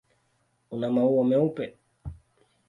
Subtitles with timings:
[0.77, 1.69] Una maua meupe.